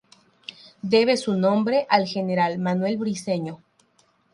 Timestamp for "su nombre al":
1.15-2.07